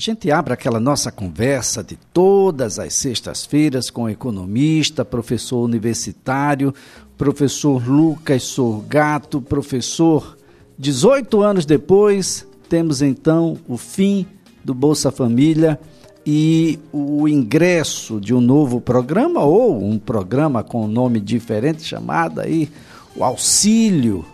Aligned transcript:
gente 0.00 0.30
abre 0.30 0.54
aquela 0.54 0.80
nossa 0.80 1.12
conversa 1.12 1.84
de 1.84 1.96
todas 2.12 2.78
as 2.78 2.94
sextas-feiras 2.94 3.90
com 3.90 4.08
economista, 4.08 5.04
professor 5.04 5.62
universitário, 5.62 6.74
professor 7.18 7.86
Lucas 7.86 8.42
Sorgato, 8.44 9.42
professor 9.42 10.38
18 10.78 11.42
anos 11.42 11.66
depois, 11.66 12.46
temos 12.68 13.02
então 13.02 13.58
o 13.68 13.76
fim 13.76 14.26
do 14.64 14.72
Bolsa 14.72 15.10
Família 15.10 15.78
e 16.24 16.78
o 16.92 17.28
ingresso 17.28 18.18
de 18.18 18.34
um 18.34 18.40
novo 18.40 18.80
programa 18.80 19.44
ou 19.44 19.84
um 19.84 19.98
programa 19.98 20.62
com 20.64 20.84
um 20.84 20.88
nome 20.88 21.20
diferente 21.20 21.82
chamado 21.82 22.40
aí 22.40 22.70
o 23.14 23.22
Auxílio, 23.22 24.24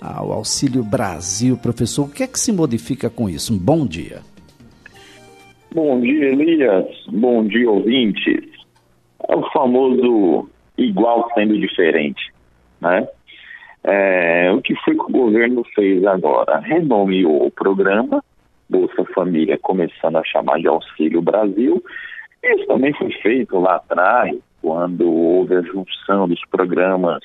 ah, 0.00 0.24
o 0.24 0.32
Auxílio 0.32 0.82
Brasil. 0.82 1.56
Professor, 1.58 2.04
o 2.04 2.08
que 2.08 2.22
é 2.22 2.26
que 2.26 2.40
se 2.40 2.52
modifica 2.52 3.10
com 3.10 3.28
isso? 3.28 3.52
Um 3.52 3.58
bom 3.58 3.86
dia. 3.86 4.22
Bom 5.74 6.00
dia, 6.00 6.28
Elias. 6.28 6.86
Bom 7.08 7.46
dia, 7.46 7.70
ouvintes. 7.70 8.44
É 9.26 9.34
o 9.34 9.42
famoso 9.52 10.50
igual 10.76 11.30
sendo 11.32 11.58
diferente, 11.58 12.30
né? 12.78 13.08
É, 13.82 14.52
o 14.52 14.60
que 14.60 14.74
foi 14.84 14.94
que 14.94 15.00
o 15.00 15.08
governo 15.08 15.64
fez 15.74 16.04
agora? 16.04 16.58
Renomeou 16.58 17.46
o 17.46 17.50
programa 17.50 18.22
Bolsa 18.68 19.02
Família, 19.14 19.58
começando 19.62 20.16
a 20.16 20.24
chamar 20.24 20.58
de 20.58 20.68
Auxílio 20.68 21.22
Brasil. 21.22 21.82
Isso 22.42 22.66
também 22.66 22.92
foi 22.92 23.10
feito 23.22 23.58
lá 23.58 23.76
atrás, 23.76 24.36
quando 24.60 25.10
houve 25.10 25.54
a 25.54 25.62
junção 25.62 26.28
dos 26.28 26.40
programas 26.50 27.22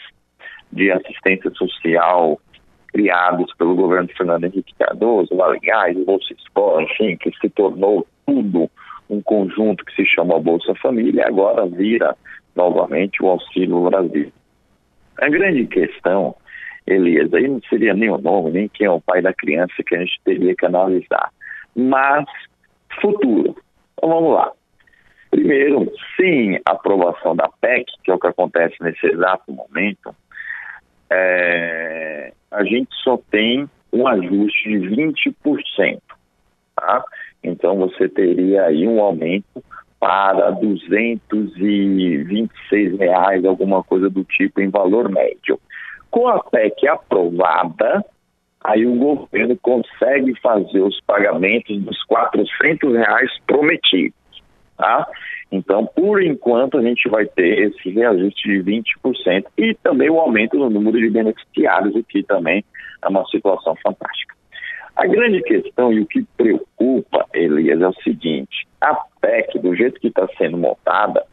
de 0.71 0.89
assistência 0.89 1.51
social 1.51 2.39
criados 2.87 3.53
pelo 3.55 3.75
governo 3.75 4.07
de 4.07 4.13
Fernando 4.15 4.45
Henrique 4.45 4.73
Cardoso, 4.77 5.35
Vale 5.35 5.59
Gás, 5.59 5.97
Bolsa 6.05 6.33
Escola, 6.33 6.83
enfim, 6.83 7.17
que 7.17 7.31
se 7.39 7.49
tornou 7.49 8.07
tudo 8.25 8.69
um 9.09 9.21
conjunto 9.21 9.85
que 9.85 9.95
se 9.95 10.05
chama 10.05 10.39
Bolsa 10.39 10.73
Família, 10.75 11.21
e 11.21 11.25
agora 11.25 11.65
vira 11.65 12.15
novamente 12.55 13.23
o 13.23 13.27
Auxílio 13.27 13.89
Brasil. 13.89 14.31
A 15.19 15.29
grande 15.29 15.65
questão, 15.65 16.35
Elias, 16.85 17.33
aí 17.33 17.47
não 17.47 17.61
seria 17.69 17.93
nem 17.93 18.09
o 18.09 18.17
nome, 18.17 18.51
nem 18.51 18.67
quem 18.67 18.87
é 18.87 18.91
o 18.91 19.01
pai 19.01 19.21
da 19.21 19.33
criança 19.33 19.73
que 19.85 19.95
a 19.95 19.99
gente 19.99 20.19
teria 20.23 20.55
que 20.55 20.65
analisar. 20.65 21.31
Mas, 21.75 22.25
futuro. 23.01 23.55
Então 23.93 24.09
vamos 24.09 24.33
lá. 24.33 24.51
Primeiro, 25.29 25.91
sem 26.15 26.59
aprovação 26.65 27.35
da 27.35 27.49
PEC, 27.61 27.85
que 28.03 28.11
é 28.11 28.13
o 28.13 28.19
que 28.19 28.27
acontece 28.27 28.75
nesse 28.81 29.05
exato 29.07 29.51
momento, 29.51 30.15
é, 31.09 32.33
a 32.51 32.63
gente 32.63 32.89
só 33.03 33.17
tem 33.29 33.69
um 33.91 34.07
ajuste 34.07 34.79
de 34.79 34.87
20%. 34.89 35.99
Tá? 36.75 37.03
Então 37.43 37.77
você 37.77 38.09
teria 38.09 38.65
aí 38.65 38.87
um 38.87 38.99
aumento 39.01 39.63
para 39.99 40.51
226 40.51 42.99
reais, 42.99 43.43
alguma 43.45 43.83
coisa 43.83 44.07
do 44.09 44.23
tipo 44.23 44.61
em 44.61 44.69
valor 44.69 45.09
médio. 45.09 45.59
Com 46.11 46.27
a 46.27 46.43
PEC 46.43 46.87
aprovada, 46.87 48.05
aí 48.63 48.85
o 48.85 48.95
governo 48.95 49.57
consegue 49.57 50.39
fazer 50.39 50.81
os 50.81 51.01
pagamentos 51.01 51.81
dos 51.81 52.03
400 52.03 52.95
reais 52.95 53.31
prometidos, 53.45 54.15
tá? 54.77 55.05
Então, 55.51 55.85
por 55.85 56.21
enquanto, 56.21 56.77
a 56.77 56.81
gente 56.81 57.07
vai 57.09 57.25
ter 57.25 57.69
esse 57.69 57.89
reajuste 57.89 58.47
de 58.47 58.63
20% 58.63 59.45
e 59.57 59.73
também 59.75 60.09
o 60.09 60.19
aumento 60.19 60.57
no 60.57 60.69
número 60.69 60.99
de 60.99 61.09
beneficiários, 61.09 61.95
o 61.95 62.03
que 62.03 62.21
também 62.23 62.63
é 63.01 63.07
uma 63.07 63.25
situação 63.27 63.75
fantástica. 63.81 64.35
A 64.95 65.05
grande 65.05 65.41
questão 65.43 65.93
e 65.93 66.01
o 66.01 66.05
que 66.05 66.23
preocupa, 66.35 67.25
Elias, 67.33 67.79
é 67.79 67.87
o 67.87 67.93
seguinte: 68.01 68.67
a 68.81 68.95
PEC, 69.21 69.59
do 69.59 69.75
jeito 69.75 69.99
que 70.01 70.07
está 70.07 70.27
sendo 70.37 70.57
montada, 70.57 71.23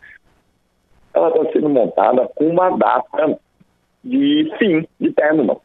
ela 1.15 1.29
está 1.29 1.53
sendo 1.53 1.69
montada 1.71 2.29
com 2.35 2.47
uma 2.49 2.77
data 2.77 3.39
de 4.05 4.53
fim, 4.59 4.87
de 5.01 5.13
término. 5.13 5.61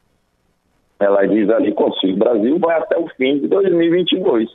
Ela 0.99 1.25
diz 1.27 1.49
ali 1.49 1.73
que 1.73 1.81
o 1.81 1.85
Auxílio 1.85 2.17
Brasil 2.17 2.57
vai 2.57 2.77
até 2.77 2.97
o 2.97 3.07
fim 3.09 3.39
de 3.39 3.47
2022. 3.47 4.49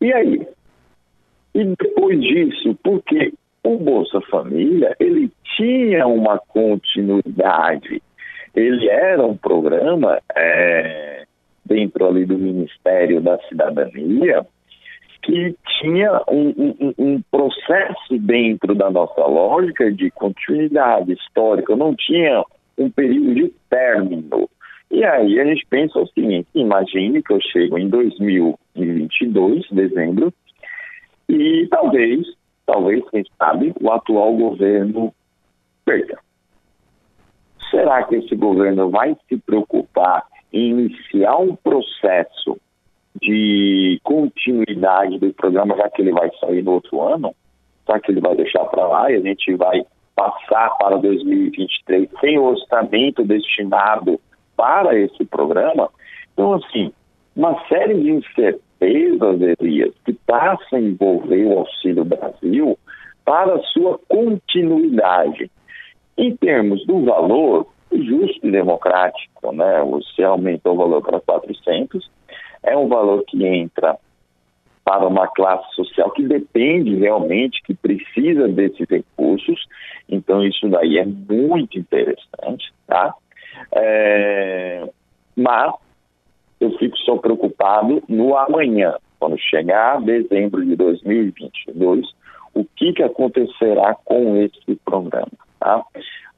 E 0.00 0.12
aí? 0.12 0.46
E 1.58 1.64
depois 1.64 2.20
disso, 2.20 2.78
porque 2.84 3.32
o 3.64 3.78
Bolsa 3.78 4.20
Família, 4.30 4.94
ele 5.00 5.28
tinha 5.56 6.06
uma 6.06 6.38
continuidade. 6.38 8.00
Ele 8.54 8.88
era 8.88 9.26
um 9.26 9.36
programa 9.36 10.20
é, 10.36 11.24
dentro 11.66 12.06
ali 12.06 12.24
do 12.24 12.38
Ministério 12.38 13.20
da 13.20 13.36
Cidadania, 13.48 14.46
que 15.20 15.56
tinha 15.80 16.22
um, 16.30 16.50
um, 16.56 16.94
um, 16.96 17.20
processo 17.28 18.16
dentro 18.20 18.76
da 18.76 18.88
nossa 18.88 19.26
lógica 19.26 19.90
de 19.90 20.12
continuidade 20.12 21.12
histórica, 21.12 21.74
não 21.74 21.92
tinha 21.92 22.44
um 22.78 22.88
período 22.88 23.34
de 23.34 23.52
término. 23.68 24.48
E 24.92 25.02
aí 25.02 25.40
a 25.40 25.44
gente 25.44 25.66
pensa 25.68 25.98
o 25.98 26.06
seguinte: 26.06 26.46
imagine 26.54 27.20
que 27.20 27.32
eu 27.32 27.40
chego 27.40 27.76
em 27.76 27.88
2022, 27.88 29.66
dezembro, 29.72 30.32
e 31.28 31.66
talvez, 31.70 32.26
talvez, 32.66 33.04
quem 33.10 33.24
sabe, 33.38 33.74
o 33.80 33.90
atual 33.90 34.34
governo 34.34 35.12
perca. 35.84 36.18
Será 37.70 38.02
que 38.04 38.16
esse 38.16 38.34
governo 38.34 38.90
vai 38.90 39.16
se 39.28 39.36
preocupar 39.36 40.24
iniciar 40.52 41.36
um 41.36 41.54
processo 41.56 42.58
de 43.20 44.00
continuidade 44.02 45.18
do 45.18 45.32
programa, 45.34 45.76
já 45.76 45.90
que 45.90 46.02
ele 46.02 46.12
vai 46.12 46.30
sair 46.40 46.62
no 46.62 46.72
outro 46.72 47.00
ano, 47.02 47.34
já 47.86 47.98
que 48.00 48.12
ele 48.12 48.20
vai 48.20 48.36
deixar 48.36 48.64
para 48.66 48.86
lá 48.86 49.10
e 49.10 49.16
a 49.16 49.20
gente 49.20 49.54
vai 49.56 49.84
passar 50.14 50.70
para 50.78 50.96
2023 50.96 52.08
sem 52.20 52.38
orçamento 52.38 53.24
destinado 53.24 54.20
para 54.56 54.98
esse 54.98 55.24
programa. 55.24 55.90
Então, 56.32 56.54
assim, 56.54 56.92
uma 57.36 57.58
série 57.68 57.94
de 57.94 58.10
incertezas, 58.10 58.67
Elias, 58.80 59.92
que 60.04 60.12
passa 60.12 60.76
a 60.76 60.80
envolver 60.80 61.44
o 61.44 61.58
Auxílio 61.60 62.04
Brasil 62.04 62.78
para 63.24 63.58
sua 63.64 63.98
continuidade. 64.08 65.50
Em 66.16 66.36
termos 66.36 66.84
do 66.86 67.04
valor, 67.04 67.66
justo 67.92 68.46
e 68.46 68.50
democrático, 68.50 69.52
né? 69.52 69.82
Você 69.90 70.22
aumentou 70.22 70.74
o 70.74 70.78
valor 70.78 71.02
para 71.02 71.20
400, 71.20 72.10
é 72.62 72.76
um 72.76 72.88
valor 72.88 73.24
que 73.26 73.44
entra 73.44 73.96
para 74.84 75.06
uma 75.06 75.28
classe 75.28 75.70
social 75.74 76.10
que 76.12 76.22
depende 76.22 76.96
realmente, 76.96 77.62
que 77.62 77.74
precisa 77.74 78.48
desses 78.48 78.88
recursos, 78.88 79.66
então 80.08 80.42
isso 80.42 80.66
daí 80.68 80.98
é 80.98 81.04
muito 81.04 81.78
interessante, 81.78 82.72
tá? 82.86 83.14
É... 83.72 84.88
Mas 85.36 85.74
eu 86.60 86.70
fico 86.78 86.96
só 86.98 87.16
preocupado 87.16 88.02
no 88.08 88.36
amanhã, 88.36 88.96
quando 89.18 89.38
chegar 89.38 90.00
dezembro 90.00 90.64
de 90.64 90.76
2022, 90.76 92.06
o 92.54 92.64
que, 92.64 92.92
que 92.92 93.02
acontecerá 93.02 93.94
com 94.04 94.36
esse 94.36 94.76
programa, 94.84 95.28
tá? 95.60 95.84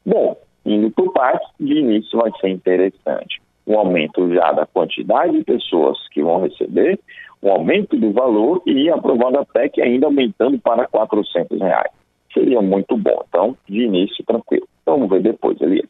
Bom, 0.04 0.36
indo 0.64 0.90
por 0.90 1.12
partes, 1.12 1.48
de 1.58 1.74
início 1.74 2.18
vai 2.18 2.30
ser 2.40 2.48
interessante. 2.48 3.40
Um 3.66 3.78
aumento 3.78 4.32
já 4.34 4.52
da 4.52 4.66
quantidade 4.66 5.38
de 5.38 5.44
pessoas 5.44 5.96
que 6.08 6.22
vão 6.22 6.42
receber, 6.42 6.98
um 7.42 7.50
aumento 7.50 7.96
do 7.96 8.12
valor 8.12 8.62
e 8.66 8.90
aprovando 8.90 9.38
a 9.38 9.44
PEC 9.44 9.80
ainda 9.80 10.06
aumentando 10.06 10.58
para 10.58 10.86
400 10.86 11.58
reais. 11.58 11.92
Seria 12.34 12.60
muito 12.60 12.96
bom. 12.96 13.22
Então, 13.28 13.56
de 13.68 13.82
início, 13.82 14.24
tranquilo. 14.24 14.68
Vamos 14.84 15.08
ver 15.08 15.22
depois, 15.22 15.60
Elias. 15.60 15.88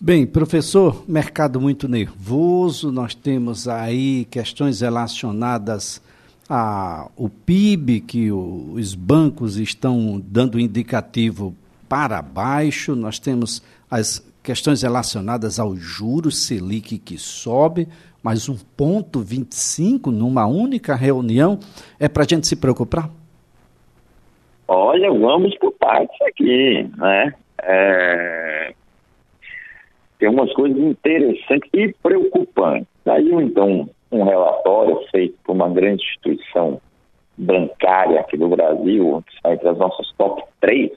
Bem, 0.00 0.26
professor, 0.26 1.04
mercado 1.08 1.58
muito 1.58 1.88
nervoso, 1.88 2.92
nós 2.92 3.14
temos 3.14 3.66
aí 3.66 4.26
questões 4.26 4.82
relacionadas 4.82 6.02
ao 6.46 7.30
PIB, 7.46 8.00
que 8.00 8.30
os 8.30 8.94
bancos 8.94 9.56
estão 9.56 10.22
dando 10.22 10.60
indicativo 10.60 11.54
para 11.88 12.20
baixo, 12.20 12.94
nós 12.94 13.18
temos 13.18 13.62
as 13.90 14.20
questões 14.42 14.82
relacionadas 14.82 15.58
ao 15.58 15.74
juros 15.74 16.44
Selic 16.44 16.98
que 16.98 17.16
sobe, 17.16 17.88
mas 18.22 18.50
um 18.50 18.56
ponto 18.76 19.20
25 19.20 20.10
numa 20.10 20.46
única 20.46 20.94
reunião 20.94 21.58
é 21.98 22.06
para 22.06 22.22
a 22.22 22.26
gente 22.26 22.46
se 22.46 22.54
preocupar? 22.54 23.08
Olha, 24.68 25.10
vamos 25.10 25.56
por 25.58 25.72
partes 25.72 26.20
aqui, 26.20 26.86
né? 26.98 27.32
É... 27.62 28.45
Tem 30.18 30.28
umas 30.28 30.52
coisas 30.54 30.78
interessantes 30.78 31.68
e 31.74 31.92
preocupantes. 32.02 32.88
Saiu 33.04 33.40
então 33.40 33.88
um 34.10 34.24
relatório 34.24 35.00
feito 35.10 35.36
por 35.44 35.52
uma 35.52 35.68
grande 35.68 36.02
instituição 36.02 36.80
bancária 37.36 38.20
aqui 38.20 38.36
do 38.36 38.48
Brasil, 38.48 39.22
entre 39.44 39.68
as 39.68 39.76
nossas 39.76 40.10
top 40.16 40.42
3, 40.60 40.90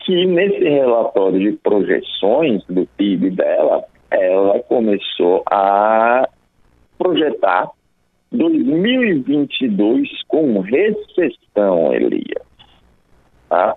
que 0.00 0.26
nesse 0.26 0.64
relatório 0.64 1.38
de 1.38 1.52
projeções 1.58 2.64
do 2.66 2.86
PIB 2.96 3.30
dela, 3.30 3.84
ela 4.10 4.60
começou 4.60 5.42
a 5.50 6.28
projetar 6.96 7.70
2022 8.32 10.08
com 10.28 10.60
recessão, 10.60 11.92
Elias. 11.92 12.46
Tá? 13.48 13.76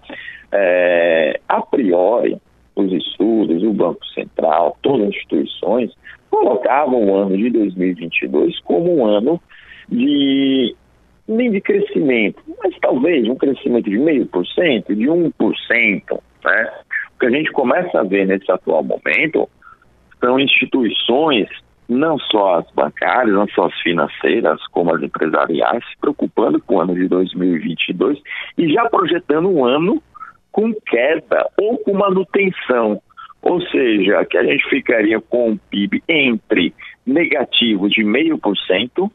É, 0.52 1.40
a 1.48 1.62
priori, 1.62 2.40
os 2.82 2.92
estudos, 2.92 3.64
o 3.64 3.74
Banco 3.74 4.06
Central, 4.08 4.78
todas 4.82 5.08
as 5.08 5.16
instituições 5.16 5.92
colocavam 6.30 7.06
o 7.06 7.16
ano 7.16 7.38
de 7.38 7.50
2022 7.50 8.60
como 8.62 8.98
um 8.98 9.06
ano 9.06 9.42
de 9.90 10.76
nem 11.28 11.52
de 11.52 11.62
crescimento, 11.62 12.42
mas 12.64 12.76
talvez 12.82 13.28
um 13.28 13.36
crescimento 13.36 13.88
de 13.88 14.00
meio 14.00 14.26
por 14.26 14.46
cento, 14.48 14.96
de 14.96 15.06
1%, 15.06 15.32
né? 16.44 16.72
O 17.16 17.20
que 17.20 17.26
a 17.28 17.30
gente 17.30 17.52
começa 17.52 18.00
a 18.00 18.04
ver 18.04 18.26
nesse 18.26 18.52
atual 18.52 18.84
momento 18.84 19.48
são 20.20 20.40
instituições, 20.40 21.48
não 21.88 22.18
só 22.18 22.60
as 22.60 22.72
bancárias, 22.72 23.36
não 23.36 23.48
só 23.50 23.68
as 23.68 23.80
financeiras, 23.82 24.60
como 24.68 24.96
as 24.96 25.04
empresariais, 25.04 25.84
se 25.86 25.98
preocupando 26.00 26.60
com 26.62 26.76
o 26.76 26.82
ano 26.82 26.96
de 26.96 27.08
2022 27.08 28.20
e 28.58 28.74
já 28.74 28.90
projetando 28.90 29.50
um 29.50 29.64
ano 29.64 30.02
com 30.52 30.74
queda 30.74 31.50
ou 31.58 31.78
com 31.80 31.94
manutenção. 31.94 33.02
Ou 33.42 33.62
seja, 33.62 34.26
que 34.26 34.38
a 34.38 34.44
gente 34.44 34.68
ficaria 34.70 35.22
com 35.22 35.52
um 35.52 35.58
PIB 35.58 36.04
entre 36.08 36.74
negativo 37.06 37.90
de 37.90 38.04
meio 38.04 38.38
por 38.38 38.58
cento 38.58 39.12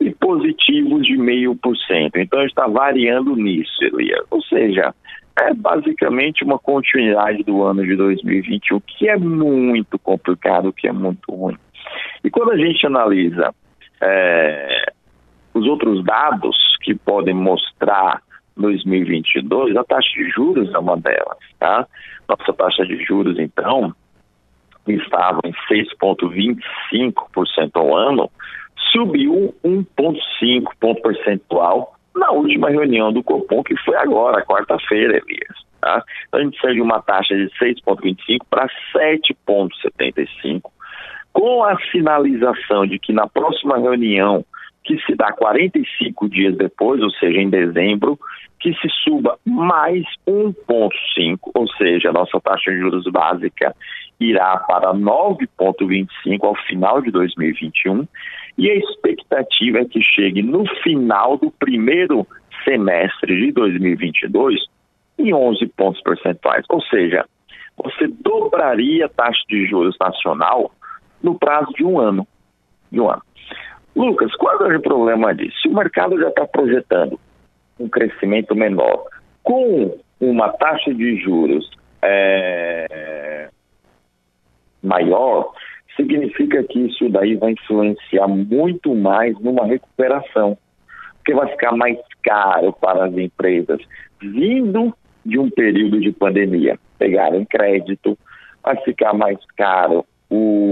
e 0.00 0.10
positivos 0.10 1.06
de 1.06 1.16
meio 1.16 1.54
por 1.56 1.76
cento. 1.76 2.16
Então 2.16 2.42
está 2.44 2.66
variando 2.66 3.36
nisso, 3.36 3.82
Elia. 3.82 4.22
Ou 4.30 4.42
seja, 4.42 4.94
é 5.38 5.52
basicamente 5.54 6.44
uma 6.44 6.58
continuidade 6.58 7.42
do 7.44 7.62
ano 7.62 7.84
de 7.84 7.94
2021, 7.94 8.80
que 8.80 9.08
é 9.08 9.16
muito 9.16 9.98
complicado, 9.98 10.72
que 10.72 10.88
é 10.88 10.92
muito 10.92 11.32
ruim. 11.32 11.56
E 12.24 12.30
quando 12.30 12.52
a 12.52 12.56
gente 12.56 12.86
analisa 12.86 13.54
é, 14.00 14.92
os 15.54 15.66
outros 15.66 16.04
dados 16.04 16.56
que 16.82 16.94
podem 16.94 17.34
mostrar 17.34 18.22
2022, 18.58 19.76
a 19.76 19.84
taxa 19.84 20.08
de 20.14 20.28
juros 20.30 20.74
é 20.74 20.78
uma 20.78 20.96
delas, 20.96 21.38
tá? 21.58 21.86
Nossa 22.28 22.52
taxa 22.52 22.84
de 22.84 23.02
juros, 23.04 23.38
então, 23.38 23.94
estava 24.86 25.40
em 25.44 25.52
6,25% 25.70 27.70
ao 27.74 27.96
ano, 27.96 28.30
subiu 28.92 29.54
1,5 29.64 30.64
ponto 30.80 31.02
percentual 31.02 31.94
na 32.14 32.30
última 32.30 32.70
reunião 32.70 33.12
do 33.12 33.22
Copom, 33.22 33.62
que 33.62 33.76
foi 33.84 33.96
agora, 33.96 34.42
quarta-feira, 34.44 35.16
Elias. 35.16 35.68
Tá? 35.80 36.02
Então 36.26 36.40
a 36.40 36.42
gente 36.42 36.60
saiu 36.60 36.74
de 36.74 36.80
uma 36.80 37.00
taxa 37.00 37.36
de 37.36 37.48
6,25 37.60 38.40
para 38.50 38.66
7,75, 38.92 40.62
com 41.32 41.62
a 41.62 41.78
sinalização 41.92 42.84
de 42.86 42.98
que 42.98 43.12
na 43.12 43.28
próxima 43.28 43.78
reunião, 43.78 44.44
que 44.88 44.98
se 45.02 45.14
dá 45.14 45.30
45 45.32 46.30
dias 46.30 46.56
depois, 46.56 47.02
ou 47.02 47.10
seja, 47.10 47.38
em 47.38 47.50
dezembro, 47.50 48.18
que 48.58 48.72
se 48.72 48.88
suba 49.04 49.38
mais 49.44 50.02
1,5, 50.26 51.38
ou 51.54 51.68
seja, 51.74 52.08
a 52.08 52.12
nossa 52.12 52.40
taxa 52.40 52.70
de 52.70 52.78
juros 52.78 53.04
básica 53.12 53.76
irá 54.18 54.56
para 54.66 54.94
9,25 54.94 56.08
ao 56.42 56.54
final 56.66 57.02
de 57.02 57.10
2021 57.10 58.08
e 58.56 58.70
a 58.70 58.74
expectativa 58.76 59.80
é 59.80 59.84
que 59.84 60.00
chegue 60.02 60.42
no 60.42 60.64
final 60.82 61.36
do 61.36 61.50
primeiro 61.50 62.26
semestre 62.64 63.36
de 63.36 63.52
2022 63.52 64.58
em 65.18 65.34
11 65.34 65.66
pontos 65.76 66.00
percentuais. 66.00 66.64
Ou 66.70 66.80
seja, 66.84 67.26
você 67.76 68.08
dobraria 68.08 69.04
a 69.04 69.10
taxa 69.10 69.42
de 69.50 69.66
juros 69.66 69.96
nacional 70.00 70.72
no 71.22 71.38
prazo 71.38 71.72
de 71.74 71.84
um 71.84 72.00
ano. 72.00 72.26
De 72.90 72.98
um 72.98 73.10
ano. 73.10 73.22
Lucas, 73.94 74.34
qual 74.36 74.70
é 74.70 74.76
o 74.76 74.82
problema 74.82 75.34
disso? 75.34 75.68
O 75.68 75.74
mercado 75.74 76.18
já 76.20 76.28
está 76.28 76.46
projetando 76.46 77.18
um 77.78 77.88
crescimento 77.88 78.54
menor 78.54 79.06
com 79.42 79.98
uma 80.20 80.48
taxa 80.50 80.92
de 80.92 81.16
juros 81.16 81.70
é, 82.02 83.48
maior, 84.82 85.52
significa 85.96 86.62
que 86.64 86.78
isso 86.80 87.08
daí 87.08 87.34
vai 87.34 87.52
influenciar 87.52 88.28
muito 88.28 88.94
mais 88.94 89.38
numa 89.40 89.66
recuperação, 89.66 90.56
porque 91.16 91.34
vai 91.34 91.48
ficar 91.48 91.72
mais 91.72 91.98
caro 92.22 92.72
para 92.72 93.06
as 93.06 93.16
empresas 93.16 93.80
vindo 94.20 94.94
de 95.24 95.38
um 95.38 95.50
período 95.50 96.00
de 96.00 96.12
pandemia, 96.12 96.78
pegarem 96.98 97.44
crédito, 97.44 98.16
vai 98.62 98.76
ficar 98.82 99.12
mais 99.12 99.38
caro 99.56 100.04
o 100.30 100.67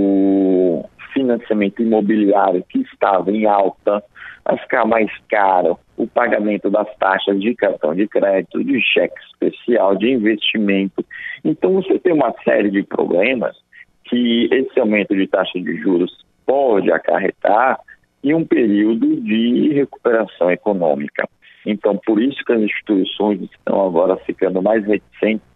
financiamento 1.17 1.81
imobiliário 1.81 2.63
que 2.69 2.81
estava 2.81 3.33
em 3.33 3.47
alta, 3.47 4.05
vai 4.45 4.59
ficar 4.59 4.85
mais 4.85 5.11
caro 5.29 5.79
o 5.97 6.07
pagamento 6.07 6.71
das 6.71 6.95
taxas 6.99 7.41
de 7.41 7.55
cartão 7.55 7.95
de 7.95 8.07
crédito, 8.07 8.63
de 8.63 8.81
cheque 8.83 9.19
especial, 9.33 9.97
de 9.97 10.11
investimento. 10.13 11.05
Então 11.43 11.73
você 11.73 11.99
tem 11.99 12.13
uma 12.13 12.35
série 12.45 12.71
de 12.71 12.83
problemas 12.83 13.57
que 14.05 14.49
esse 14.53 14.79
aumento 14.79 15.17
de 15.17 15.27
taxa 15.27 15.59
de 15.59 15.77
juros 15.81 16.25
pode 16.45 16.93
acarretar 16.93 17.81
em 18.23 18.35
um 18.35 18.45
período 18.45 19.21
de 19.23 19.73
recuperação 19.73 20.51
econômica. 20.51 21.27
Então, 21.65 21.99
por 22.07 22.23
isso 22.23 22.45
que 22.45 22.53
as 22.53 22.61
instituições 22.61 23.43
estão 23.43 23.85
agora 23.85 24.17
ficando 24.19 24.63
mais 24.63 24.85
reticentes 24.87 25.47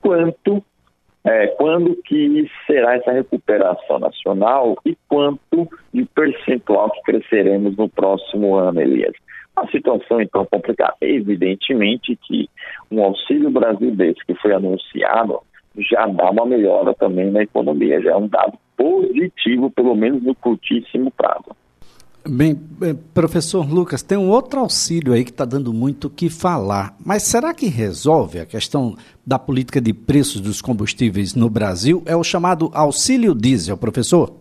quanto 0.00 0.62
é, 1.26 1.48
quando 1.48 1.96
que 2.04 2.48
será 2.66 2.94
essa 2.94 3.12
recuperação 3.12 3.98
nacional 3.98 4.76
e 4.84 4.96
quanto 5.08 5.68
de 5.92 6.04
percentual 6.04 6.90
que 6.90 7.02
cresceremos 7.02 7.76
no 7.76 7.88
próximo 7.88 8.54
ano, 8.54 8.80
Elias. 8.80 9.14
A 9.56 9.66
situação 9.68 10.20
então 10.20 10.44
complicada. 10.44 10.94
Evidentemente 11.00 12.16
que 12.16 12.48
um 12.90 13.02
auxílio 13.02 13.50
Brasil 13.50 13.90
desse 13.94 14.24
que 14.24 14.34
foi 14.34 14.52
anunciado 14.52 15.40
já 15.78 16.06
dá 16.06 16.30
uma 16.30 16.46
melhora 16.46 16.94
também 16.94 17.30
na 17.30 17.42
economia, 17.42 18.00
já 18.00 18.12
é 18.12 18.16
um 18.16 18.28
dado 18.28 18.56
positivo, 18.76 19.70
pelo 19.70 19.94
menos 19.94 20.22
no 20.22 20.34
curtíssimo 20.34 21.10
prazo. 21.10 21.56
Bem, 22.28 22.56
professor 23.14 23.64
Lucas, 23.64 24.02
tem 24.02 24.18
um 24.18 24.28
outro 24.30 24.58
auxílio 24.58 25.12
aí 25.12 25.22
que 25.22 25.30
está 25.30 25.44
dando 25.44 25.72
muito 25.72 26.08
o 26.08 26.10
que 26.10 26.28
falar, 26.28 26.92
mas 27.04 27.22
será 27.22 27.54
que 27.54 27.66
resolve 27.66 28.40
a 28.40 28.46
questão 28.46 28.96
da 29.24 29.38
política 29.38 29.80
de 29.80 29.94
preços 29.94 30.40
dos 30.40 30.60
combustíveis 30.60 31.36
no 31.36 31.48
Brasil? 31.48 32.02
É 32.04 32.16
o 32.16 32.24
chamado 32.24 32.70
auxílio 32.74 33.34
diesel, 33.34 33.76
professor? 33.78 34.32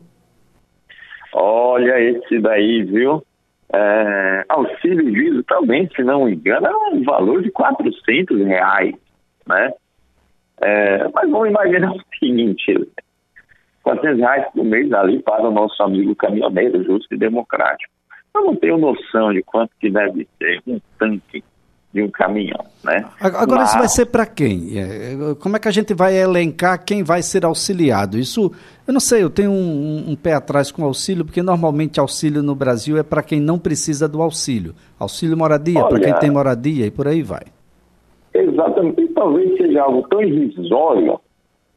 Olha, 1.33 1.99
esse 1.99 2.39
daí, 2.39 2.83
viu? 2.83 3.23
É, 3.71 4.45
auxílio 4.49 5.11
diesel 5.11 5.43
também, 5.43 5.88
se 5.95 6.03
não 6.03 6.25
me 6.25 6.33
engano, 6.33 6.65
é 6.65 6.77
um 6.93 7.03
valor 7.03 7.43
de 7.43 7.51
400 7.51 8.39
reais, 8.45 8.95
né? 9.48 9.74
É, 10.62 11.07
mas 11.13 11.29
vamos 11.29 11.50
imaginar 11.50 11.91
o 11.91 12.01
seguinte: 12.19 12.89
400 13.86 14.20
reais 14.20 14.46
por 14.51 14.65
mês 14.65 14.92
ali 14.92 15.22
para 15.22 15.48
o 15.48 15.51
nosso 15.51 15.82
amigo 15.84 16.15
caminhoneiro, 16.15 16.84
justo 16.84 17.13
e 17.13 17.18
democrático. 17.18 17.94
Eu 18.34 18.44
não 18.44 18.56
tenho 18.56 18.77
noção 18.80 19.32
de 19.32 19.44
quanto 19.44 19.72
que 19.80 19.92
deve 19.92 20.27
ser 20.39 20.60
um 20.68 20.80
tanque 20.98 21.44
de 21.94 22.01
um 22.01 22.10
caminhão, 22.10 22.65
né? 22.84 23.06
Agora 23.22 23.62
Mas... 23.62 23.70
isso 23.70 23.77
vai 23.77 23.88
ser 23.88 24.08
para 24.08 24.25
quem? 24.25 24.77
É, 24.77 25.36
como 25.39 25.56
é 25.56 25.60
que 25.60 25.68
a 25.68 25.72
gente 25.72 25.94
vai 25.94 26.18
elencar 26.18 26.84
quem 26.84 27.04
vai 27.04 27.22
ser 27.22 27.46
auxiliado? 27.46 28.18
Isso, 28.18 28.51
eu 28.86 28.94
não 28.94 29.00
sei, 29.00 29.24
eu 29.24 29.30
tenho 29.30 29.51
um, 29.51 30.04
um 30.10 30.15
pé 30.15 30.34
atrás 30.34 30.72
com 30.72 30.84
auxílio, 30.84 31.24
porque 31.24 31.42
normalmente 31.42 32.00
auxílio 32.00 32.42
no 32.44 32.56
Brasil 32.56 32.98
é 32.98 33.04
para 33.04 33.24
quem 33.24 33.39
não 33.39 33.58
precisa 33.58 34.10
do 34.10 34.22
auxílio. 34.22 34.74
Auxílio 35.00 35.38
moradia, 35.38 35.86
para 35.86 36.00
quem 36.00 36.13
tem 36.15 36.32
moradia 36.32 36.88
e 36.88 36.92
por 36.92 37.08
aí 37.08 37.22
vai. 37.22 37.44
Exatamente. 38.34 39.01
E 39.01 39.08
talvez 39.10 39.56
seja 39.56 39.84
algo 39.84 40.06
tão 40.10 40.22
irrisório, 40.22 41.22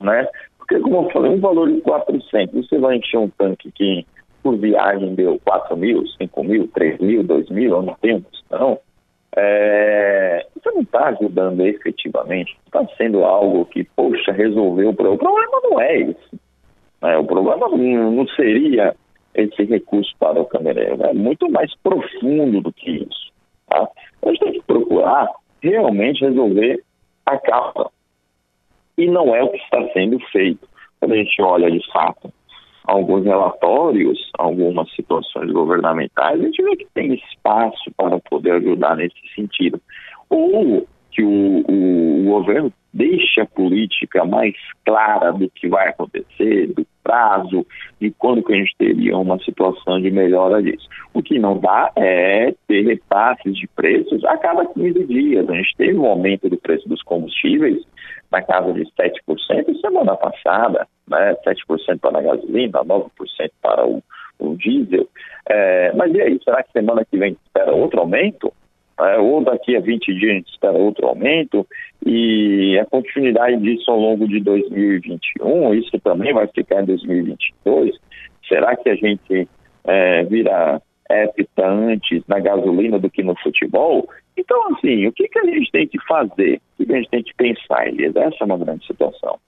né? 0.00 0.27
Porque, 0.68 0.82
como 0.82 0.96
eu 0.96 1.10
falei, 1.10 1.32
um 1.32 1.40
valor 1.40 1.72
de 1.72 1.80
400, 1.80 2.68
você 2.68 2.78
vai 2.78 2.96
encher 2.96 3.16
um 3.16 3.30
tanque 3.30 3.72
que 3.72 4.06
por 4.42 4.58
viagem 4.58 5.14
deu 5.14 5.40
4 5.42 5.75
mil, 5.78 6.06
5 6.06 6.44
mil, 6.44 6.68
3 6.68 6.98
mil, 7.00 7.25
2 7.25 7.48
mil, 7.48 7.70
eu 7.70 7.82
não 7.82 7.94
tenho 8.02 8.20
questão. 8.20 8.78
É, 9.34 10.46
você 10.54 10.70
não 10.70 10.82
está 10.82 11.08
ajudando 11.08 11.64
efetivamente, 11.66 12.54
está 12.66 12.87
sendo 12.98 13.25
algo 13.25 13.64
que, 13.64 13.84
poxa, 13.96 14.30
resolveu 14.30 14.90
o 14.90 14.94
problema. 14.94 15.16
O 15.16 15.18
problema 15.18 15.60
não 15.62 15.80
é 15.80 16.00
esse. 16.00 16.40
Né? 17.00 17.16
O 17.16 17.25
problema 17.25 17.68
não, 17.68 18.10
não 18.10 18.28
seria 18.28 18.94
esse 19.34 19.64
recurso 19.64 20.14
para 20.18 20.40
o 20.40 20.44
caminhoneiro, 20.44 21.02
é 21.02 21.14
muito 21.14 21.50
mais 21.50 21.75
profundo 21.82 22.60
do 22.60 22.72
que 22.72 22.90
isso. 22.90 23.32
Tá? 23.68 23.88
A 24.22 24.28
gente 24.28 24.40
tem 24.40 24.52
que 24.52 24.62
procurar 24.66 25.28
realmente 25.62 26.25
resolver 26.25 26.82
a 27.25 27.38
causa. 27.38 27.90
E 28.99 29.07
não 29.07 29.35
é 29.35 29.43
o 29.43 29.50
que 29.50 29.59
está 29.59 29.81
sendo 29.93 30.19
feito. 30.31 30.69
Quando 30.99 31.12
a 31.12 31.17
gente 31.17 31.40
olha 31.40 31.71
de 31.71 31.81
fato 31.93 32.33
alguns 32.85 33.25
relatórios, 33.25 34.19
algumas 34.38 34.90
situações 34.95 35.52
governamentais, 35.52 36.40
a 36.40 36.43
gente 36.43 36.62
vê 36.62 36.75
que 36.75 36.87
tem 36.95 37.14
espaço 37.14 37.90
para 37.97 38.19
poder 38.19 38.52
ajudar 38.52 38.97
nesse 38.97 39.14
sentido. 39.35 39.81
Ou 40.28 40.87
que 41.18 41.25
o, 41.25 41.64
o, 41.68 42.20
o 42.20 42.25
governo 42.30 42.72
deixe 42.94 43.40
a 43.40 43.46
política 43.46 44.25
mais 44.25 44.54
clara 44.87 45.32
do 45.32 45.50
que 45.50 45.66
vai 45.66 45.88
acontecer, 45.88 46.68
do 46.68 46.87
prazo, 47.02 47.66
de 48.00 48.12
quando 48.12 48.40
que 48.44 48.52
a 48.52 48.56
gente 48.56 48.72
teria 48.78 49.18
uma 49.18 49.37
situação 49.40 50.00
de 50.00 50.12
melhora 50.12 50.62
disso. 50.62 50.88
O 51.12 51.20
que 51.20 51.37
não 51.37 51.58
dá 51.58 51.90
é 51.96 52.54
ter 52.68 52.87
repasses 52.87 53.52
de 53.56 53.66
preços 53.66 54.25
a 54.25 54.37
cada 54.38 54.64
15 54.66 55.06
dias. 55.06 55.50
A 55.50 55.54
gente 55.54 55.76
teve 55.76 55.98
um 55.98 56.06
aumento 56.06 56.48
do 56.48 56.56
preço 56.56 56.88
dos 56.88 57.02
combustíveis 57.02 57.82
na 58.30 58.40
casa 58.40 58.72
de 58.72 58.84
7% 58.84 59.80
semana 59.80 60.16
passada, 60.16 60.87
né? 61.08 61.34
7% 61.44 61.98
para 61.98 62.18
a 62.20 62.22
gasolina, 62.22 62.84
9% 62.84 63.10
para 63.60 63.84
o, 63.84 64.00
o 64.38 64.56
diesel. 64.56 65.08
É, 65.48 65.92
mas 65.94 66.14
e 66.14 66.20
aí, 66.20 66.38
será 66.44 66.62
que 66.62 66.70
semana 66.70 67.04
que 67.04 67.18
vem 67.18 67.37
espera 67.44 67.75
outro 67.75 67.98
aumento? 67.98 68.52
É, 69.00 69.19
ou 69.19 69.43
daqui 69.45 69.76
a 69.76 69.81
20 69.81 70.14
dias 70.14 70.31
a 70.31 70.35
gente 70.35 70.50
espera 70.50 70.76
outro 70.76 71.07
aumento, 71.07 71.67
e 72.05 72.76
a 72.78 72.85
continuidade 72.87 73.57
disso 73.59 73.90
ao 73.90 73.99
longo 73.99 74.26
de 74.26 74.40
2021, 74.40 75.75
isso 75.75 75.99
também 76.00 76.33
vai 76.33 76.49
ficar 76.49 76.83
em 76.83 76.87
2022. 76.87 77.97
Será 78.49 78.75
que 78.76 78.88
a 78.88 78.97
gente 78.97 79.49
é, 79.85 80.25
vira 80.25 80.83
hepta 81.11 81.69
antes 81.69 82.23
na 82.26 82.40
gasolina 82.40 82.99
do 82.99 83.09
que 83.09 83.23
no 83.23 83.37
futebol? 83.37 84.09
Então, 84.37 84.61
assim, 84.75 85.07
o 85.07 85.12
que, 85.12 85.28
que 85.28 85.38
a 85.38 85.45
gente 85.45 85.71
tem 85.71 85.87
que 85.87 85.99
fazer? 86.07 86.61
O 86.78 86.85
que 86.85 86.93
a 86.93 86.97
gente 86.97 87.11
tem 87.11 87.23
que 87.23 87.35
pensar, 87.35 87.88
Elias? 87.88 88.14
Essa 88.17 88.37
é 88.40 88.45
uma 88.45 88.59
grande 88.59 88.87
situação. 88.87 89.38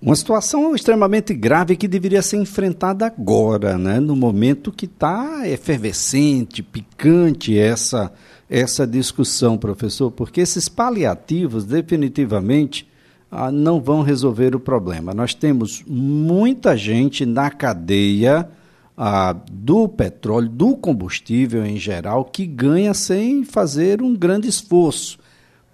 Uma 0.00 0.14
situação 0.14 0.76
extremamente 0.76 1.34
grave 1.34 1.76
que 1.76 1.88
deveria 1.88 2.22
ser 2.22 2.36
enfrentada 2.36 3.04
agora, 3.04 3.76
né? 3.76 3.98
no 3.98 4.14
momento 4.14 4.70
que 4.70 4.84
está 4.84 5.48
efervescente, 5.48 6.62
picante 6.62 7.58
essa, 7.58 8.12
essa 8.48 8.86
discussão, 8.86 9.58
professor, 9.58 10.12
porque 10.12 10.40
esses 10.40 10.68
paliativos 10.68 11.64
definitivamente 11.64 12.88
ah, 13.28 13.50
não 13.50 13.80
vão 13.80 14.02
resolver 14.02 14.54
o 14.54 14.60
problema. 14.60 15.12
Nós 15.12 15.34
temos 15.34 15.82
muita 15.84 16.76
gente 16.76 17.26
na 17.26 17.50
cadeia 17.50 18.48
ah, 18.96 19.34
do 19.50 19.88
petróleo, 19.88 20.48
do 20.48 20.76
combustível 20.76 21.66
em 21.66 21.76
geral, 21.76 22.24
que 22.24 22.46
ganha 22.46 22.94
sem 22.94 23.42
fazer 23.42 24.00
um 24.00 24.14
grande 24.14 24.46
esforço 24.46 25.18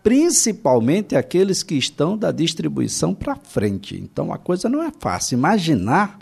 principalmente 0.05 1.17
aqueles 1.17 1.63
que 1.63 1.75
estão 1.75 2.17
da 2.17 2.31
distribuição 2.31 3.15
para 3.15 3.35
frente. 3.35 3.99
Então 3.99 4.31
a 4.31 4.37
coisa 4.37 4.69
não 4.69 4.83
é 4.83 4.93
fácil. 5.01 5.39
Imaginar 5.39 6.19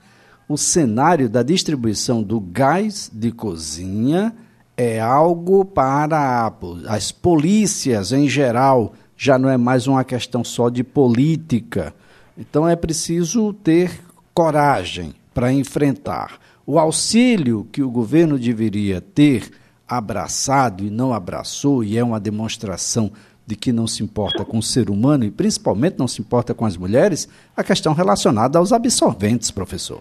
o 0.48 0.56
cenário 0.56 1.28
da 1.28 1.42
distribuição 1.42 2.22
do 2.22 2.38
gás 2.38 3.10
de 3.12 3.32
cozinha 3.32 4.32
é 4.76 5.00
algo 5.00 5.64
para 5.64 6.52
as 6.86 7.10
polícias 7.10 8.12
em 8.12 8.28
geral, 8.28 8.94
já 9.16 9.36
não 9.36 9.48
é 9.48 9.56
mais 9.56 9.88
uma 9.88 10.04
questão 10.04 10.44
só 10.44 10.68
de 10.68 10.84
política. 10.84 11.92
Então 12.38 12.68
é 12.68 12.76
preciso 12.76 13.52
ter 13.52 14.00
coragem 14.32 15.12
para 15.34 15.52
enfrentar. 15.52 16.38
O 16.64 16.78
auxílio 16.78 17.66
que 17.72 17.82
o 17.82 17.90
governo 17.90 18.38
deveria 18.38 19.00
ter 19.00 19.50
abraçado 19.88 20.84
e 20.84 20.90
não 20.90 21.12
abraçou, 21.12 21.84
e 21.84 21.98
é 21.98 22.04
uma 22.04 22.20
demonstração 22.20 23.12
de 23.52 23.56
que 23.58 23.70
não 23.70 23.86
se 23.86 24.02
importa 24.02 24.46
com 24.46 24.56
o 24.56 24.62
ser 24.62 24.88
humano 24.88 25.24
e 25.24 25.30
principalmente 25.30 25.98
não 25.98 26.08
se 26.08 26.22
importa 26.22 26.54
com 26.54 26.64
as 26.64 26.74
mulheres, 26.74 27.28
a 27.54 27.62
questão 27.62 27.92
relacionada 27.92 28.58
aos 28.58 28.72
absorventes, 28.72 29.50
professor. 29.50 30.00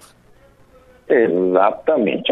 Exatamente. 1.09 2.31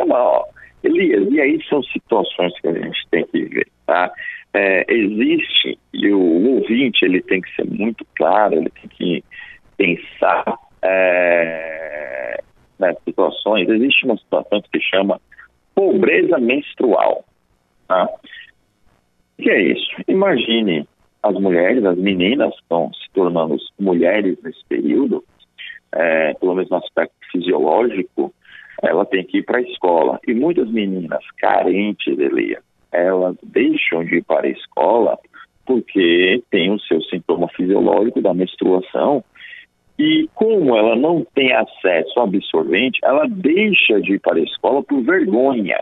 Elias, 0.82 1.30
e 1.30 1.42
aí 1.42 1.60
são 1.68 1.84
situações 1.84 2.58
que 2.62 2.68
a 2.70 2.74
gente 2.74 3.06
tem 3.12 3.26
que 3.26 3.44
ver, 3.44 3.68
tá? 3.86 4.10
É, 4.54 4.86
existe, 4.88 5.78
e 5.94 6.10
o 6.10 6.56
ouvinte 6.56 7.04
ele 7.04 7.22
tem 7.22 7.42
que 7.42 7.54
ser 7.54 7.66
muito 7.66 8.06
claro, 8.16 8.56
ele 8.56 8.70
tem 8.70 8.90
que 8.90 9.24
pensar 9.76 10.46
é, 10.82 12.42
nas 12.80 12.96
situações. 13.04 13.68
Existe 13.68 14.06
uma 14.06 14.18
situação 14.18 14.62
que 14.62 14.80
se 14.80 14.86
chama 14.90 15.20
pobreza 15.76 16.40
menstrual. 16.40 17.26
Tá? 17.90 18.06
O 19.38 19.42
que 19.44 19.50
é 19.50 19.62
isso? 19.62 19.92
Imagine 20.08 20.88
as 21.22 21.34
mulheres, 21.36 21.84
as 21.84 21.98
meninas 21.98 22.54
estão 22.56 22.92
se 22.94 23.10
tornando 23.14 23.58
mulheres 23.80 24.38
nesse 24.44 24.64
período, 24.68 25.24
é, 25.92 26.34
pelo 26.36 26.56
menos 26.56 26.70
no 26.70 26.78
aspecto 26.78 27.16
fisiológico, 27.32 28.34
ela 28.82 29.06
tem 29.06 29.24
que 29.26 29.40
ir 29.40 29.44
para 29.44 29.58
a 29.58 29.62
escola. 29.62 30.20
E 30.28 30.34
muitas 30.34 30.70
meninas 30.70 31.24
carentes, 31.38 32.18
Elia, 32.18 32.62
elas 32.92 33.36
deixam 33.44 34.04
de 34.04 34.18
ir 34.18 34.24
para 34.24 34.48
a 34.48 34.52
escola 34.52 35.18
porque 35.66 36.42
tem 36.50 36.72
o 36.72 36.80
seu 36.80 37.02
sintoma 37.04 37.48
fisiológico 37.50 38.22
da 38.22 38.34
menstruação 38.34 39.24
e 40.00 40.30
como 40.34 40.76
ela 40.78 40.96
não 40.96 41.26
tem 41.36 41.52
acesso 41.52 42.18
ao 42.18 42.24
absorvente, 42.24 43.00
ela 43.04 43.28
deixa 43.28 44.00
de 44.02 44.14
ir 44.14 44.20
para 44.20 44.38
a 44.38 44.44
escola 44.44 44.82
por 44.82 45.02
vergonha. 45.04 45.78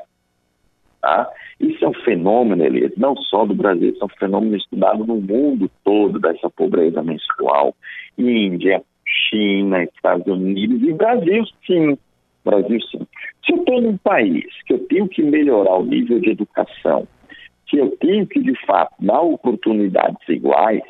Tá? 1.08 1.26
Isso 1.62 1.86
é 1.86 1.88
um 1.88 1.94
fenômeno, 1.94 2.66
Elias, 2.66 2.92
não 2.98 3.16
só 3.16 3.46
do 3.46 3.56
Brasil, 3.56 3.92
isso 3.92 4.04
é 4.04 4.06
um 4.06 4.20
fenômeno 4.20 4.58
estudado 4.58 5.06
no 5.06 5.16
mundo 5.16 5.72
todo 5.82 6.20
dessa 6.20 6.50
pobreza 6.50 7.02
menstrual. 7.02 7.74
Índia, 8.18 8.84
China, 9.06 9.86
Estados 9.86 10.28
Unidos 10.28 10.84
e 10.84 10.92
Brasil, 10.92 11.46
sim. 11.66 11.98
Brasil, 12.44 12.82
sim. 12.92 13.08
Se 13.46 13.54
eu 13.54 13.60
estou 13.60 13.82
num 13.82 13.96
país 13.96 14.44
que 14.66 14.74
eu 14.74 14.80
tenho 14.80 15.08
que 15.08 15.24
melhorar 15.24 15.78
o 15.78 15.86
nível 15.86 16.20
de 16.20 16.32
educação, 16.32 17.08
que 17.68 17.78
eu 17.78 17.90
tenho 18.02 18.28
que, 18.28 18.42
de 18.42 18.54
fato, 18.66 18.94
dar 19.00 19.22
oportunidades 19.22 20.28
iguais, 20.28 20.82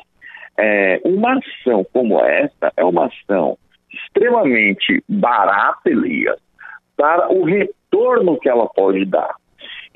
é, 0.58 1.00
uma 1.04 1.38
ação 1.38 1.86
como 1.92 2.18
essa 2.18 2.72
é 2.76 2.84
uma 2.84 3.06
ação 3.06 3.56
extremamente 3.88 5.00
barata, 5.08 5.88
Elias, 5.88 6.40
para 6.96 7.32
o 7.32 7.44
retorno 7.44 8.36
que 8.40 8.48
ela 8.48 8.66
pode 8.66 9.04
dar. 9.04 9.36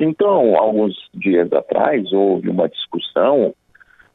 Então, 0.05 0.57
alguns 0.57 0.97
dias 1.15 1.53
atrás, 1.53 2.13
houve 2.13 2.49
uma 2.49 2.69
discussão 2.69 3.55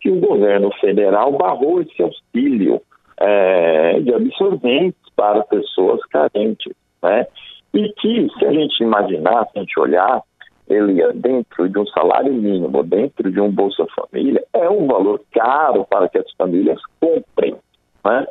que 0.01 0.11
o 0.11 0.19
governo 0.19 0.69
federal 0.81 1.31
barrou 1.31 1.81
esse 1.81 2.03
auxílio 2.03 2.81
é, 3.15 3.97
de 4.01 4.13
absorventes 4.13 4.99
para 5.15 5.45
pessoas 5.45 6.01
carentes, 6.07 6.73
né? 7.01 7.25
E 7.73 7.87
que, 7.93 8.27
se 8.37 8.45
a 8.45 8.51
gente 8.51 8.83
imaginar, 8.83 9.45
se 9.45 9.57
a 9.57 9.61
gente 9.61 9.79
olhar, 9.79 10.21
ele 10.67 11.01
é 11.01 11.13
dentro 11.13 11.69
de 11.69 11.79
um 11.79 11.87
salário 11.87 12.33
mínimo, 12.33 12.83
dentro 12.83 13.31
de 13.31 13.39
um 13.39 13.49
Bolsa 13.49 13.87
Família, 13.95 14.43
é 14.51 14.69
um 14.69 14.87
valor 14.87 15.21
caro 15.31 15.85
para 15.85 16.09
que 16.09 16.17
as 16.17 16.29
famílias 16.33 16.81
comprem, 16.99 17.55
né? 18.03 18.27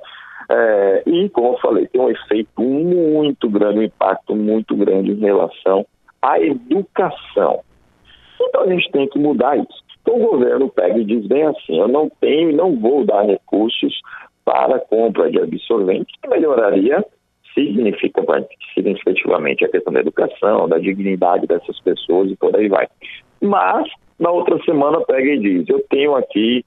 É, 0.51 1.03
e, 1.07 1.31
como 1.31 1.55
eu 1.55 1.59
falei, 1.59 1.87
tem 1.87 2.03
um 2.03 2.11
efeito 2.11 2.61
muito 2.61 3.49
grande, 3.49 3.79
um 3.79 3.83
impacto 3.83 4.37
muito 4.37 4.77
grande 4.77 5.13
em 5.13 5.21
relação 5.21 5.87
a 6.26 6.40
educação. 6.40 7.61
Então 8.40 8.62
a 8.62 8.68
gente 8.68 8.90
tem 8.90 9.09
que 9.09 9.18
mudar 9.18 9.56
isso. 9.56 9.85
Então 10.02 10.16
o 10.16 10.30
governo 10.30 10.68
pega 10.68 10.99
e 10.99 11.04
diz 11.04 11.26
bem 11.26 11.45
assim, 11.45 11.78
eu 11.78 11.88
não 11.88 12.11
tenho 12.21 12.50
e 12.50 12.54
não 12.54 12.78
vou 12.78 13.04
dar 13.04 13.25
recursos 13.25 14.00
para 14.45 14.78
compra 14.78 15.30
de 15.30 15.40
absorventes 15.40 16.14
que 16.23 16.28
melhoraria 16.28 17.04
significativamente 17.54 19.64
a 19.64 19.68
questão 19.68 19.92
da 19.92 20.00
educação, 20.00 20.68
da 20.68 20.78
dignidade 20.78 21.47
dessas 21.47 21.80
pessoas 21.80 22.30
e 22.30 22.37
por 22.37 22.54
aí 22.54 22.68
vai. 22.68 22.87
Mas, 23.40 23.88
na 24.18 24.30
outra 24.30 24.62
semana, 24.64 25.00
pega 25.00 25.28
e 25.28 25.38
diz: 25.38 25.68
eu 25.68 25.80
tenho 25.88 26.14
aqui 26.14 26.64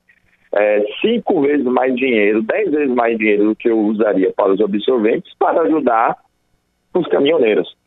é, 0.54 0.84
cinco 1.00 1.42
vezes 1.42 1.66
mais 1.66 1.96
dinheiro, 1.96 2.42
dez 2.42 2.72
vezes 2.72 2.94
mais 2.94 3.18
dinheiro 3.18 3.46
do 3.46 3.56
que 3.56 3.70
eu 3.70 3.80
usaria 3.80 4.34
para 4.34 4.52
os 4.52 4.62
absorventes 4.62 5.32
para 5.38 5.62
ajudar 5.62 6.18
os 6.94 7.08
caminhoneiros. 7.08 7.78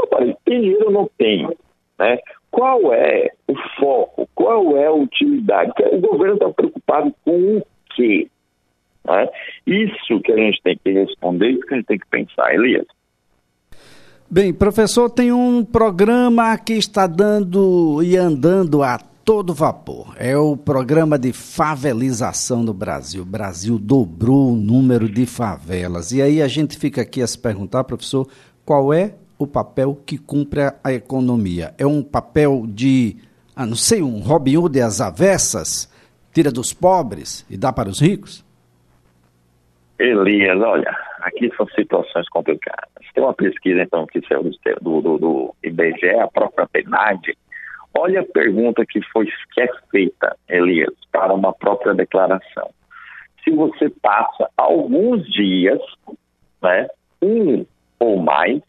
Eu 0.00 0.08
falei, 0.08 0.36
dinheiro 0.46 0.90
não 0.90 1.08
tenho. 1.18 1.54
Né? 1.98 2.18
Qual 2.50 2.92
é 2.92 3.30
o 3.46 3.54
foco? 3.78 4.28
Qual 4.34 4.76
é 4.76 4.86
a 4.86 4.92
utilidade? 4.92 5.72
O 5.92 6.00
governo 6.00 6.34
está 6.34 6.48
preocupado 6.50 7.14
com 7.24 7.58
o 7.58 7.66
quê? 7.94 8.28
Né? 9.06 9.28
Isso 9.66 10.20
que 10.20 10.32
a 10.32 10.36
gente 10.36 10.60
tem 10.62 10.78
que 10.82 10.90
responder, 10.90 11.50
isso 11.50 11.66
que 11.66 11.74
a 11.74 11.76
gente 11.76 11.86
tem 11.86 11.98
que 11.98 12.06
pensar, 12.08 12.54
Elias. 12.54 12.86
Bem, 14.28 14.54
professor, 14.54 15.10
tem 15.10 15.32
um 15.32 15.64
programa 15.64 16.56
que 16.56 16.74
está 16.74 17.06
dando 17.06 18.00
e 18.02 18.16
andando 18.16 18.82
a 18.82 18.98
todo 19.24 19.52
vapor. 19.52 20.14
É 20.18 20.36
o 20.36 20.56
programa 20.56 21.18
de 21.18 21.32
favelização 21.32 22.62
no 22.62 22.72
Brasil. 22.72 23.22
O 23.22 23.26
Brasil 23.26 23.78
dobrou 23.78 24.52
o 24.52 24.56
número 24.56 25.08
de 25.08 25.26
favelas. 25.26 26.12
E 26.12 26.22
aí 26.22 26.40
a 26.40 26.48
gente 26.48 26.78
fica 26.78 27.02
aqui 27.02 27.20
a 27.20 27.26
se 27.26 27.38
perguntar, 27.38 27.84
professor, 27.84 28.26
qual 28.64 28.92
é 28.92 29.14
o 29.42 29.46
papel 29.46 29.98
que 30.06 30.18
cumpre 30.18 30.60
a 30.82 30.92
economia? 30.92 31.74
É 31.78 31.86
um 31.86 32.02
papel 32.02 32.64
de, 32.66 33.16
ah, 33.56 33.66
não 33.66 33.74
sei, 33.74 34.02
um 34.02 34.20
Robin 34.20 34.56
Hood 34.56 34.80
às 34.80 35.00
avessas? 35.00 35.90
Tira 36.32 36.52
dos 36.52 36.72
pobres 36.72 37.44
e 37.50 37.56
dá 37.56 37.72
para 37.72 37.88
os 37.88 38.00
ricos? 38.00 38.44
Elias, 39.98 40.60
olha, 40.60 40.96
aqui 41.20 41.50
são 41.56 41.66
situações 41.68 42.28
complicadas. 42.28 42.88
Tem 43.12 43.24
uma 43.24 43.34
pesquisa, 43.34 43.82
então, 43.82 44.06
que 44.06 44.20
saiu 44.28 44.44
do, 44.80 45.00
do, 45.00 45.18
do 45.18 45.54
IBGE, 45.64 46.10
a 46.20 46.28
própria 46.28 46.68
PNAD, 46.68 47.36
Olha 47.94 48.20
a 48.20 48.24
pergunta 48.24 48.86
que 48.86 49.00
foi 49.12 49.26
que 49.26 49.60
é 49.60 49.68
feita, 49.90 50.36
Elias, 50.48 50.94
para 51.10 51.34
uma 51.34 51.52
própria 51.52 51.92
declaração. 51.92 52.70
Se 53.42 53.50
você 53.50 53.90
passa 54.00 54.48
alguns 54.56 55.26
dias, 55.32 55.80
né, 56.62 56.88
um 57.20 57.66
ou 57.98 58.18
mais, 58.18 58.62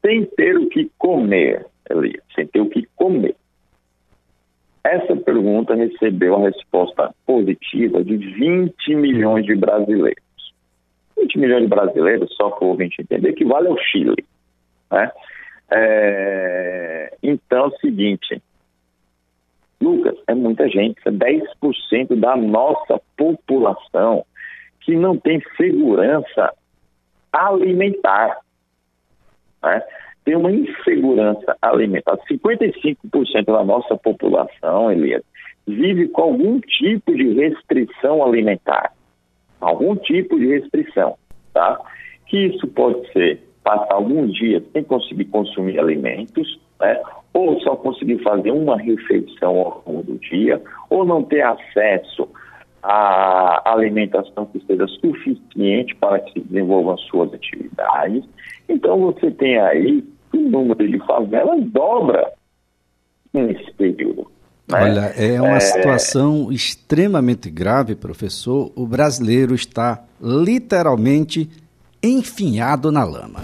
sem 0.00 0.24
ter 0.24 0.56
o 0.56 0.68
que 0.68 0.90
comer, 0.98 1.66
Elias, 1.90 2.22
sem 2.34 2.46
ter 2.46 2.60
o 2.60 2.68
que 2.68 2.86
comer. 2.96 3.34
Essa 4.84 5.16
pergunta 5.16 5.74
recebeu 5.74 6.36
a 6.36 6.48
resposta 6.48 7.14
positiva 7.26 8.02
de 8.02 8.16
20 8.16 8.94
milhões 8.94 9.44
de 9.44 9.54
brasileiros. 9.54 10.22
20 11.18 11.38
milhões 11.38 11.62
de 11.62 11.68
brasileiros, 11.68 12.34
só 12.36 12.50
para 12.50 12.64
o 12.64 12.68
ouvinte 12.68 13.02
entender, 13.02 13.30
equivale 13.30 13.68
ao 13.68 13.78
Chile. 13.78 14.24
Né? 14.90 15.10
É, 15.70 17.16
então, 17.22 17.64
é 17.64 17.68
o 17.68 17.78
seguinte, 17.78 18.40
Lucas, 19.80 20.16
é 20.26 20.34
muita 20.34 20.68
gente, 20.68 21.00
é 21.04 21.10
10% 21.10 22.16
da 22.18 22.36
nossa 22.36 23.00
população 23.16 24.24
que 24.80 24.96
não 24.96 25.16
tem 25.16 25.42
segurança 25.56 26.52
alimentar. 27.32 28.38
Né? 29.62 29.82
Tem 30.24 30.36
uma 30.36 30.52
insegurança 30.52 31.56
alimentar. 31.62 32.18
55% 32.30 33.44
da 33.46 33.64
nossa 33.64 33.96
população, 33.96 34.92
Elias, 34.92 35.22
vive 35.66 36.08
com 36.08 36.22
algum 36.22 36.60
tipo 36.60 37.14
de 37.14 37.32
restrição 37.34 38.22
alimentar. 38.22 38.92
Algum 39.60 39.96
tipo 39.96 40.38
de 40.38 40.46
restrição, 40.46 41.16
tá? 41.52 41.80
Que 42.26 42.46
isso 42.46 42.66
pode 42.68 43.10
ser 43.12 43.40
passar 43.64 43.94
alguns 43.94 44.32
dias 44.32 44.62
sem 44.72 44.84
conseguir 44.84 45.26
consumir 45.26 45.78
alimentos, 45.78 46.60
né? 46.80 47.00
ou 47.34 47.60
só 47.60 47.76
conseguir 47.76 48.18
fazer 48.22 48.50
uma 48.50 48.76
refeição 48.78 49.56
ao 49.56 49.82
longo 49.86 50.02
do 50.02 50.18
dia, 50.18 50.60
ou 50.88 51.04
não 51.04 51.22
ter 51.22 51.42
acesso 51.42 52.28
à 52.82 53.62
alimentação 53.72 54.46
que 54.46 54.64
seja 54.66 54.86
suficiente 54.86 55.94
para 55.96 56.20
que 56.20 56.32
se 56.32 56.40
desenvolvam 56.40 56.96
suas 56.98 57.32
atividades. 57.34 58.24
Então 58.68 58.98
você 59.00 59.30
tem 59.30 59.58
aí 59.58 60.04
o 60.32 60.36
número 60.36 60.86
de 60.88 60.98
favelas 61.06 61.64
dobra 61.66 62.32
nesse 63.32 63.72
período. 63.72 64.30
Né? 64.68 64.82
Olha, 64.82 65.12
é 65.16 65.40
uma 65.40 65.56
é... 65.56 65.60
situação 65.60 66.52
extremamente 66.52 67.50
grave, 67.50 67.94
professor. 67.94 68.70
O 68.76 68.86
brasileiro 68.86 69.54
está 69.54 70.04
literalmente 70.20 71.48
enfinhado 72.02 72.92
na 72.92 73.04
lama. 73.04 73.40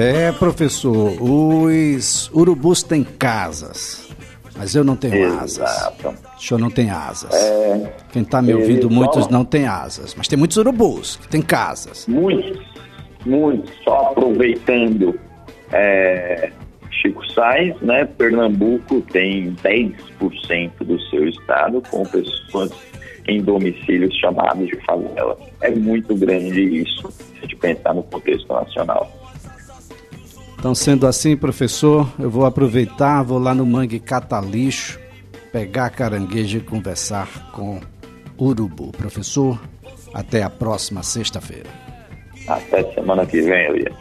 É, 0.00 0.32
professor, 0.32 1.12
os 1.20 2.30
urubus 2.32 2.82
têm 2.82 3.04
casas, 3.04 4.08
mas 4.56 4.74
eu 4.74 4.82
não 4.82 4.96
tenho 4.96 5.14
Exato. 5.14 6.08
asas. 6.08 6.20
O 6.38 6.42
senhor 6.42 6.58
não 6.58 6.70
tem 6.70 6.88
asas. 6.88 7.34
É, 7.34 7.92
Quem 8.10 8.22
está 8.22 8.40
me 8.40 8.54
ouvindo, 8.54 8.88
muitos 8.88 9.28
não 9.28 9.44
têm 9.44 9.66
asas, 9.66 10.14
mas 10.14 10.26
tem 10.26 10.38
muitos 10.38 10.56
urubus 10.56 11.16
que 11.16 11.28
têm 11.28 11.42
casas. 11.42 12.06
Muitos, 12.06 12.58
muitos. 13.26 13.70
Só 13.84 14.12
aproveitando, 14.12 15.20
é, 15.70 16.50
Chico 16.90 17.22
Sainz, 17.34 17.78
né, 17.82 18.06
Pernambuco 18.06 19.02
tem 19.02 19.54
10% 19.56 20.70
do 20.80 20.98
seu 21.10 21.28
estado 21.28 21.82
com 21.90 22.04
pessoas 22.06 22.72
em 23.28 23.42
domicílios 23.42 24.16
chamados 24.16 24.66
de 24.66 24.76
favela. 24.86 25.36
É 25.60 25.70
muito 25.70 26.14
grande 26.14 26.80
isso, 26.80 27.10
se 27.12 27.24
a 27.36 27.40
gente 27.42 27.56
pensar 27.56 27.92
no 27.92 28.02
contexto 28.04 28.50
nacional. 28.50 29.19
Então, 30.60 30.74
sendo 30.74 31.06
assim, 31.06 31.38
professor, 31.38 32.06
eu 32.18 32.28
vou 32.28 32.44
aproveitar, 32.44 33.22
vou 33.22 33.38
lá 33.38 33.54
no 33.54 33.64
Mangue 33.64 33.98
Catalixo, 33.98 35.00
pegar 35.50 35.88
caranguejo 35.88 36.58
e 36.58 36.60
conversar 36.60 37.50
com 37.50 37.80
urubu. 38.38 38.92
Professor, 38.92 39.58
até 40.12 40.42
a 40.42 40.50
próxima 40.50 41.02
sexta-feira. 41.02 41.70
Até 42.46 42.82
semana 42.92 43.24
que 43.24 43.40
vem, 43.40 43.68
Elias. 43.68 43.94